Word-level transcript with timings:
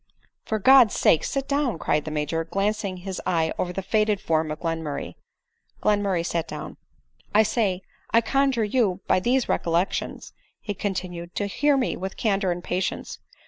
"For 0.47 0.57
God's 0.57 0.95
sake 0.95 1.23
sit 1.23 1.47
down," 1.47 1.77
cried 1.77 2.05
the 2.05 2.09
Major, 2.09 2.43
glancing 2.43 2.97
his 2.97 3.21
eye 3.23 3.53
over 3.59 3.71
the 3.71 3.83
faded 3.83 4.19
form 4.19 4.49
of 4.49 4.59
Glenmurray. 4.61 5.13
Glenmur 5.79 6.13
ray 6.13 6.23
sat 6.23 6.47
down." 6.47 6.77
I 7.35 7.43
say, 7.43 7.83
i 8.09 8.19
conjure 8.19 8.63
you 8.65 9.01
by 9.05 9.19
these 9.19 9.47
recollections," 9.47 10.33
he 10.59 10.73
con 10.73 10.95
tinued," 10.95 11.33
to 11.35 11.45
hear 11.45 11.77
me 11.77 11.95
with 11.95 12.17
candor 12.17 12.51
and 12.51 12.63
patience. 12.63 13.19